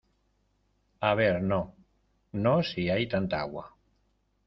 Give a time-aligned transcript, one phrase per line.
[1.09, 1.61] a ver no,
[2.47, 3.75] no si hay tanta agua;